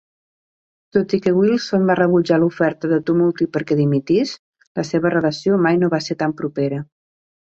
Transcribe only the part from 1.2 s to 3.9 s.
que Wilson va rebutjar l'oferta de Tumulty perquè